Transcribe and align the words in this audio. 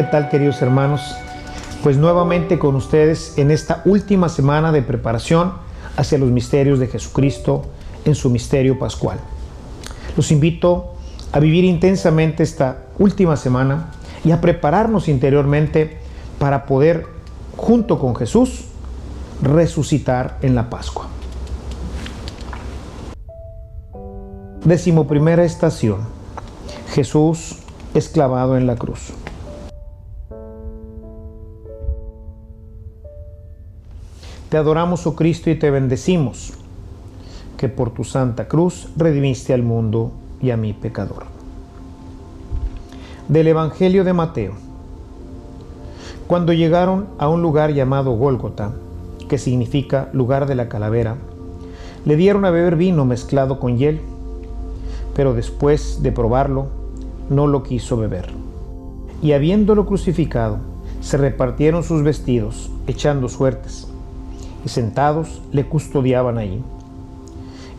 ¿Qué 0.00 0.06
tal 0.06 0.30
queridos 0.30 0.62
hermanos? 0.62 1.14
Pues 1.82 1.98
nuevamente 1.98 2.58
con 2.58 2.74
ustedes 2.74 3.36
en 3.36 3.50
esta 3.50 3.82
última 3.84 4.30
semana 4.30 4.72
de 4.72 4.80
preparación 4.80 5.52
hacia 5.94 6.16
los 6.16 6.30
misterios 6.30 6.78
de 6.78 6.86
Jesucristo 6.86 7.66
en 8.06 8.14
su 8.14 8.30
misterio 8.30 8.78
pascual. 8.78 9.20
Los 10.16 10.32
invito 10.32 10.94
a 11.32 11.38
vivir 11.38 11.64
intensamente 11.64 12.42
esta 12.42 12.84
última 12.98 13.36
semana 13.36 13.90
y 14.24 14.30
a 14.30 14.40
prepararnos 14.40 15.06
interiormente 15.06 15.98
para 16.38 16.64
poder, 16.64 17.06
junto 17.58 17.98
con 17.98 18.16
Jesús, 18.16 18.68
resucitar 19.42 20.38
en 20.40 20.54
la 20.54 20.70
Pascua. 20.70 21.08
Décimo 24.64 25.06
primera 25.06 25.44
estación. 25.44 25.98
Jesús 26.88 27.58
esclavado 27.92 28.56
en 28.56 28.66
la 28.66 28.76
cruz. 28.76 29.12
Te 34.50 34.56
adoramos, 34.56 35.06
oh 35.06 35.14
Cristo, 35.14 35.48
y 35.48 35.54
te 35.54 35.70
bendecimos, 35.70 36.54
que 37.56 37.68
por 37.68 37.90
tu 37.90 38.02
santa 38.02 38.48
cruz 38.48 38.88
redimiste 38.96 39.54
al 39.54 39.62
mundo 39.62 40.10
y 40.42 40.50
a 40.50 40.56
mi 40.56 40.72
pecador. 40.72 41.26
Del 43.28 43.46
Evangelio 43.46 44.02
de 44.02 44.12
Mateo. 44.12 44.54
Cuando 46.26 46.52
llegaron 46.52 47.06
a 47.18 47.28
un 47.28 47.42
lugar 47.42 47.72
llamado 47.72 48.16
Gólgota, 48.16 48.72
que 49.28 49.38
significa 49.38 50.08
lugar 50.12 50.46
de 50.46 50.56
la 50.56 50.68
calavera, 50.68 51.16
le 52.04 52.16
dieron 52.16 52.44
a 52.44 52.50
beber 52.50 52.74
vino 52.74 53.04
mezclado 53.04 53.60
con 53.60 53.78
hiel, 53.78 54.00
pero 55.14 55.32
después 55.32 56.02
de 56.02 56.10
probarlo, 56.10 56.66
no 57.28 57.46
lo 57.46 57.62
quiso 57.62 57.96
beber. 57.96 58.26
Y 59.22 59.30
habiéndolo 59.30 59.86
crucificado, 59.86 60.58
se 61.00 61.18
repartieron 61.18 61.84
sus 61.84 62.02
vestidos, 62.02 62.68
echando 62.88 63.28
suertes 63.28 63.89
y 64.64 64.68
sentados 64.68 65.40
le 65.52 65.66
custodiaban 65.66 66.38
allí. 66.38 66.62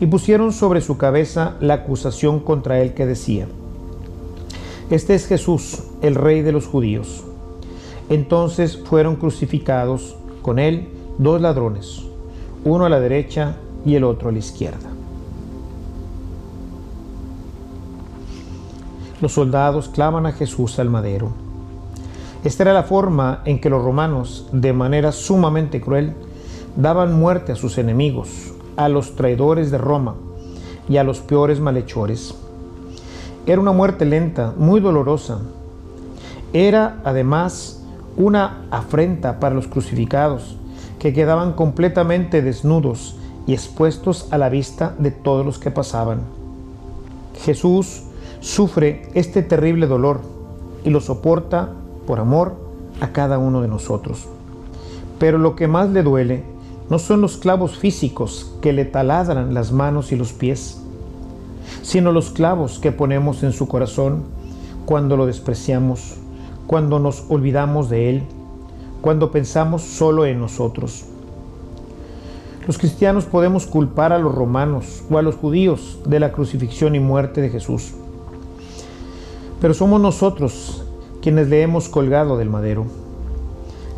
Y 0.00 0.06
pusieron 0.06 0.52
sobre 0.52 0.80
su 0.80 0.96
cabeza 0.98 1.56
la 1.60 1.74
acusación 1.74 2.40
contra 2.40 2.80
él 2.80 2.94
que 2.94 3.06
decía, 3.06 3.46
Este 4.90 5.14
es 5.14 5.26
Jesús, 5.26 5.84
el 6.02 6.14
rey 6.14 6.42
de 6.42 6.52
los 6.52 6.66
judíos. 6.66 7.24
Entonces 8.08 8.76
fueron 8.76 9.16
crucificados 9.16 10.16
con 10.42 10.58
él 10.58 10.88
dos 11.18 11.40
ladrones, 11.40 12.02
uno 12.64 12.84
a 12.84 12.88
la 12.88 13.00
derecha 13.00 13.56
y 13.84 13.94
el 13.94 14.04
otro 14.04 14.28
a 14.28 14.32
la 14.32 14.38
izquierda. 14.38 14.90
Los 19.20 19.34
soldados 19.34 19.88
claman 19.88 20.26
a 20.26 20.32
Jesús 20.32 20.80
al 20.80 20.90
madero. 20.90 21.30
Esta 22.42 22.64
era 22.64 22.72
la 22.72 22.82
forma 22.82 23.40
en 23.44 23.60
que 23.60 23.70
los 23.70 23.84
romanos, 23.84 24.48
de 24.50 24.72
manera 24.72 25.12
sumamente 25.12 25.80
cruel, 25.80 26.12
daban 26.76 27.18
muerte 27.18 27.52
a 27.52 27.56
sus 27.56 27.78
enemigos, 27.78 28.52
a 28.76 28.88
los 28.88 29.16
traidores 29.16 29.70
de 29.70 29.78
Roma 29.78 30.14
y 30.88 30.96
a 30.96 31.04
los 31.04 31.20
peores 31.20 31.60
malhechores. 31.60 32.34
Era 33.46 33.60
una 33.60 33.72
muerte 33.72 34.04
lenta, 34.04 34.54
muy 34.56 34.80
dolorosa. 34.80 35.40
Era 36.52 37.00
además 37.04 37.84
una 38.16 38.66
afrenta 38.70 39.40
para 39.40 39.54
los 39.54 39.66
crucificados, 39.66 40.56
que 40.98 41.12
quedaban 41.12 41.54
completamente 41.54 42.42
desnudos 42.42 43.16
y 43.46 43.54
expuestos 43.54 44.28
a 44.30 44.38
la 44.38 44.48
vista 44.48 44.94
de 44.98 45.10
todos 45.10 45.44
los 45.44 45.58
que 45.58 45.70
pasaban. 45.70 46.20
Jesús 47.42 48.04
sufre 48.40 49.08
este 49.14 49.42
terrible 49.42 49.86
dolor 49.86 50.20
y 50.84 50.90
lo 50.90 51.00
soporta 51.00 51.70
por 52.06 52.20
amor 52.20 52.54
a 53.00 53.08
cada 53.08 53.38
uno 53.38 53.62
de 53.62 53.68
nosotros. 53.68 54.28
Pero 55.18 55.38
lo 55.38 55.56
que 55.56 55.66
más 55.66 55.90
le 55.90 56.02
duele 56.02 56.51
no 56.92 56.98
son 56.98 57.22
los 57.22 57.38
clavos 57.38 57.78
físicos 57.78 58.54
que 58.60 58.74
le 58.74 58.84
taladran 58.84 59.54
las 59.54 59.72
manos 59.72 60.12
y 60.12 60.16
los 60.16 60.34
pies, 60.34 60.78
sino 61.80 62.12
los 62.12 62.28
clavos 62.28 62.78
que 62.78 62.92
ponemos 62.92 63.42
en 63.42 63.54
su 63.54 63.66
corazón 63.66 64.24
cuando 64.84 65.16
lo 65.16 65.24
despreciamos, 65.24 66.18
cuando 66.66 66.98
nos 66.98 67.24
olvidamos 67.30 67.88
de 67.88 68.10
Él, 68.10 68.22
cuando 69.00 69.30
pensamos 69.30 69.80
solo 69.80 70.26
en 70.26 70.38
nosotros. 70.38 71.06
Los 72.66 72.76
cristianos 72.76 73.24
podemos 73.24 73.64
culpar 73.64 74.12
a 74.12 74.18
los 74.18 74.34
romanos 74.34 75.02
o 75.10 75.16
a 75.16 75.22
los 75.22 75.36
judíos 75.36 75.98
de 76.04 76.20
la 76.20 76.30
crucifixión 76.30 76.94
y 76.94 77.00
muerte 77.00 77.40
de 77.40 77.48
Jesús, 77.48 77.92
pero 79.62 79.72
somos 79.72 79.98
nosotros 79.98 80.84
quienes 81.22 81.48
le 81.48 81.62
hemos 81.62 81.88
colgado 81.88 82.36
del 82.36 82.50
madero. 82.50 82.84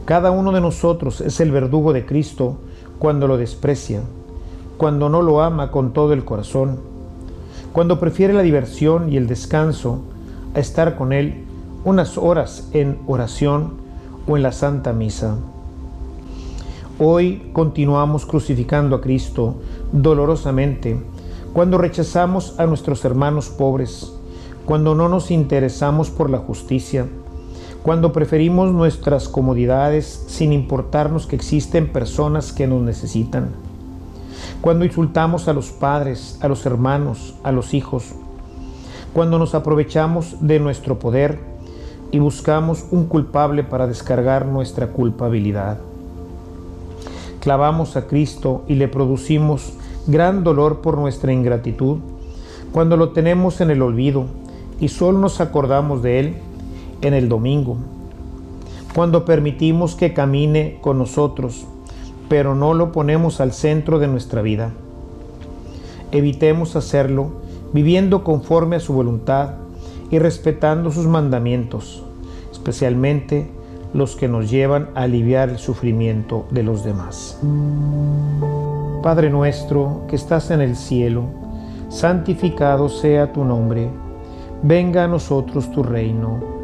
Cada 0.05 0.31
uno 0.31 0.53
de 0.53 0.61
nosotros 0.61 1.23
es 1.23 1.41
el 1.41 1.51
verdugo 1.51 1.95
de 1.95 2.05
Cristo 2.05 2.59
cuando 2.99 3.27
lo 3.27 3.39
desprecia, 3.39 4.03
cuando 4.77 5.09
no 5.09 5.23
lo 5.23 5.43
ama 5.43 5.71
con 5.71 5.95
todo 5.95 6.13
el 6.13 6.27
corazón, 6.27 6.79
cuando 7.73 7.99
prefiere 7.99 8.35
la 8.35 8.43
diversión 8.43 9.11
y 9.11 9.17
el 9.17 9.27
descanso 9.27 10.03
a 10.55 10.61
estar 10.61 10.97
con 10.97 11.15
Él 11.15 11.45
unas 11.87 12.19
horas 12.19 12.69
en 12.75 12.99
oración 13.07 13.73
o 14.27 14.37
en 14.37 14.43
la 14.43 14.53
Santa 14.53 14.93
Misa. 14.93 15.37
Hoy 16.99 17.51
continuamos 17.55 18.27
crucificando 18.27 18.97
a 18.97 19.01
Cristo 19.01 19.55
dolorosamente 19.91 20.99
cuando 21.55 21.79
rechazamos 21.79 22.61
a 22.61 22.67
nuestros 22.67 23.07
hermanos 23.07 23.49
pobres, 23.49 24.13
cuando 24.67 24.95
no 24.95 25.09
nos 25.09 25.31
interesamos 25.31 26.11
por 26.11 26.29
la 26.29 26.39
justicia, 26.39 27.07
cuando 27.85 28.15
preferimos 28.15 28.73
nuestras 28.73 29.29
comodidades 29.29 30.25
sin 30.27 30.55
importarnos 30.55 31.27
que 31.27 31.37
existen 31.37 31.93
personas 31.93 32.51
que 32.51 32.67
nos 32.67 32.81
necesitan, 32.81 33.51
cuando 34.63 34.87
insultamos 34.87 35.49
a 35.49 35.53
los 35.53 35.69
padres, 35.69 36.39
a 36.41 36.49
los 36.49 36.65
hermanos, 36.65 37.35
a 37.43 37.53
los 37.53 37.75
hijos, 37.75 38.15
cuando 39.13 39.39
nos 39.39 39.55
aprovechamos 39.55 40.39
de 40.41 40.61
nuestro 40.61 40.99
poder 40.99 41.39
y 42.11 42.21
buscamos 42.21 42.87
un 42.91 43.05
culpable 43.05 43.65
para 43.65 43.87
descargar 43.87 44.47
nuestra 44.47 44.87
culpabilidad. 44.87 45.77
Clavamos 47.41 47.99
a 47.99 48.07
Cristo 48.07 48.65
y 48.67 48.77
le 48.77 48.89
producimos 48.89 49.75
gran 50.07 50.43
dolor 50.43 50.81
por 50.81 50.97
nuestra 50.97 51.35
ingratitud. 51.35 51.99
Cuando 52.73 52.97
lo 52.97 53.11
tenemos 53.11 53.61
en 53.61 53.71
el 53.71 53.83
olvido 53.83 54.25
y 54.81 54.89
solo 54.89 55.19
nos 55.19 55.43
acordamos 55.43 56.03
de 56.03 56.21
Él 56.21 56.37
en 57.05 57.15
el 57.15 57.29
domingo, 57.29 57.77
cuando 58.95 59.25
permitimos 59.25 59.95
que 59.95 60.15
camine 60.15 60.79
con 60.81 60.99
nosotros, 60.99 61.67
pero 62.29 62.55
no 62.55 62.73
lo 62.73 62.93
ponemos 62.93 63.41
al 63.41 63.53
centro 63.53 63.99
de 63.99 64.09
nuestra 64.09 64.41
vida. 64.41 64.71
Evitemos 66.13 66.77
hacerlo 66.77 67.43
viviendo 67.73 68.25
conforme 68.25 68.77
a 68.77 68.81
su 68.81 68.95
voluntad 68.95 69.55
y 70.11 70.19
respetando 70.19 70.91
sus 70.91 71.07
mandamientos, 71.07 72.05
especialmente 72.53 73.51
los 73.93 74.17
que 74.17 74.29
nos 74.29 74.51
llevan 74.51 74.89
a 74.95 75.03
aliviar 75.03 75.51
el 75.51 75.59
sufrimiento 75.59 76.47
de 76.51 76.63
los 76.63 76.85
demás. 76.85 77.39
Padre 79.03 79.29
nuestro 79.29 80.03
que 80.09 80.17
estás 80.17 80.51
en 80.51 80.63
el 80.63 80.77
cielo, 80.77 81.25
santificado 81.91 82.89
sea 82.89 83.33
tu 83.33 83.45
nombre, 83.45 83.91
venga 84.63 85.05
a 85.05 85.09
nosotros 85.09 85.71
tu 85.71 85.83
reino 85.83 86.64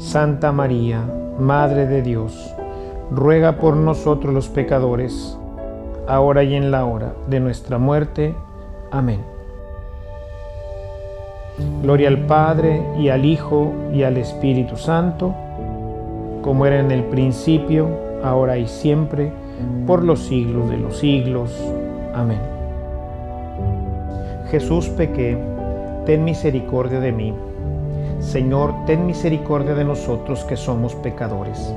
Santa 0.00 0.50
María, 0.50 1.04
Madre 1.38 1.86
de 1.86 2.00
Dios, 2.00 2.54
ruega 3.10 3.58
por 3.58 3.76
nosotros 3.76 4.32
los 4.32 4.48
pecadores, 4.48 5.38
ahora 6.08 6.42
y 6.42 6.54
en 6.54 6.70
la 6.70 6.86
hora 6.86 7.12
de 7.28 7.38
nuestra 7.38 7.76
muerte. 7.76 8.34
Amén. 8.90 9.20
Gloria 11.82 12.08
al 12.08 12.24
Padre 12.24 12.82
y 12.98 13.10
al 13.10 13.26
Hijo 13.26 13.74
y 13.92 14.02
al 14.02 14.16
Espíritu 14.16 14.76
Santo, 14.76 15.34
como 16.40 16.64
era 16.64 16.80
en 16.80 16.90
el 16.92 17.04
principio, 17.04 17.86
ahora 18.24 18.56
y 18.56 18.68
siempre, 18.68 19.30
por 19.86 20.02
los 20.02 20.20
siglos 20.20 20.70
de 20.70 20.78
los 20.78 20.96
siglos. 20.96 21.54
Amén. 22.14 22.40
Jesús 24.50 24.88
pequé, 24.88 25.36
ten 26.06 26.24
misericordia 26.24 27.00
de 27.00 27.12
mí 27.12 27.34
Señor, 28.20 28.74
ten 28.86 29.06
misericordia 29.06 29.74
de 29.74 29.84
nosotros 29.84 30.44
que 30.44 30.56
somos 30.56 30.94
pecadores. 30.94 31.74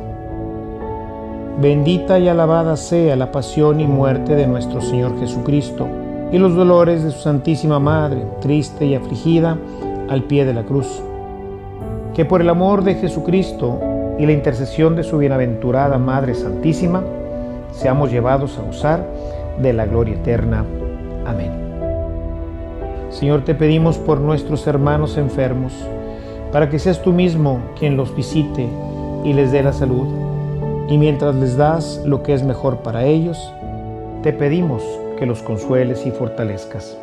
Bendita 1.59 2.19
y 2.19 2.27
alabada 2.27 2.75
sea 2.75 3.15
la 3.15 3.31
pasión 3.31 3.79
y 3.79 3.87
muerte 3.87 4.35
de 4.35 4.45
nuestro 4.45 4.81
Señor 4.81 5.17
Jesucristo 5.19 5.87
y 6.31 6.37
los 6.37 6.55
dolores 6.55 7.03
de 7.03 7.11
su 7.11 7.19
Santísima 7.19 7.79
Madre, 7.79 8.23
triste 8.41 8.85
y 8.85 8.95
afligida, 8.95 9.57
al 10.09 10.23
pie 10.23 10.45
de 10.45 10.53
la 10.53 10.63
cruz. 10.63 11.01
Que 12.13 12.25
por 12.25 12.41
el 12.41 12.49
amor 12.49 12.83
de 12.83 12.95
Jesucristo 12.95 13.79
y 14.19 14.25
la 14.25 14.33
intercesión 14.33 14.95
de 14.95 15.03
su 15.03 15.19
bienaventurada 15.19 15.97
Madre 15.97 16.33
Santísima, 16.33 17.03
seamos 17.71 18.11
llevados 18.11 18.57
a 18.57 18.69
usar 18.69 19.07
de 19.59 19.73
la 19.73 19.85
gloria 19.85 20.15
eterna. 20.15 20.65
Amén. 21.25 21.51
Señor, 23.09 23.43
te 23.43 23.55
pedimos 23.55 23.97
por 23.97 24.19
nuestros 24.19 24.65
hermanos 24.67 25.17
enfermos, 25.17 25.71
para 26.53 26.69
que 26.69 26.77
seas 26.77 27.01
tú 27.01 27.11
mismo 27.11 27.59
quien 27.77 27.97
los 27.97 28.15
visite 28.15 28.69
y 29.25 29.33
les 29.33 29.51
dé 29.51 29.63
la 29.63 29.73
salud. 29.73 30.07
Y 30.87 30.99
mientras 30.99 31.35
les 31.35 31.57
das 31.57 31.99
lo 32.05 32.21
que 32.21 32.35
es 32.35 32.43
mejor 32.43 32.77
para 32.77 33.05
ellos, 33.05 33.51
te 34.21 34.31
pedimos 34.31 34.83
que 35.17 35.25
los 35.25 35.41
consueles 35.41 36.05
y 36.05 36.11
fortalezcas. 36.11 36.95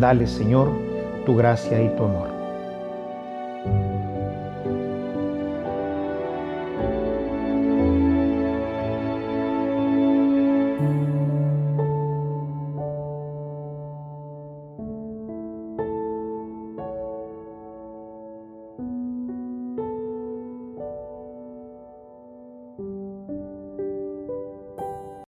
Dale, 0.00 0.26
Señor, 0.26 0.70
tu 1.26 1.36
gracia 1.36 1.82
y 1.82 1.88
tu 1.96 2.04
amor. 2.04 2.35